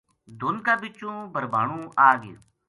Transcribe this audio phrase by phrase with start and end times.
[0.39, 2.37] دھُند کا بِچوں بھربھانو آ گیو